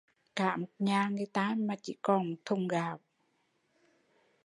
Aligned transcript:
Cả 0.35 0.57
một 0.57 0.69
nhà 0.79 1.09
người 1.09 1.25
ta 1.33 1.55
mà 1.57 1.75
chỉ 1.81 1.97
còn 2.01 2.29
một 2.29 2.35
thùng 2.45 2.67
gạo 2.67 2.99